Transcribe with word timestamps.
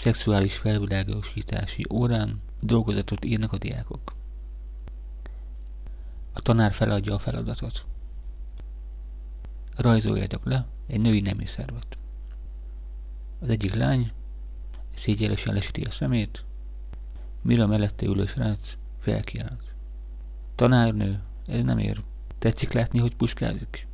szexuális 0.00 0.56
felvilágosítási 0.56 1.84
órán 1.90 2.42
dolgozatot 2.60 3.24
írnak 3.24 3.52
a 3.52 3.58
diákok. 3.58 4.14
A 6.32 6.40
tanár 6.40 6.72
feladja 6.72 7.14
a 7.14 7.18
feladatot. 7.18 7.84
Rajzoljátok 9.76 10.44
le 10.44 10.66
egy 10.86 11.00
női 11.00 11.20
nemi 11.20 11.46
szervet. 11.46 11.98
Az 13.40 13.48
egyik 13.48 13.74
lány 13.74 14.12
szégyellősen 14.94 15.54
lesíti 15.54 15.82
a 15.82 15.90
szemét, 15.90 16.44
mire 17.42 17.62
a 17.62 17.66
mellette 17.66 18.06
ülő 18.06 18.26
srác 18.26 18.76
felkiált. 19.00 19.74
Tanárnő, 20.54 21.22
ez 21.46 21.62
nem 21.62 21.78
ér. 21.78 22.02
Tetszik 22.38 22.72
látni, 22.72 22.98
hogy 22.98 23.16
puskázik? 23.16 23.86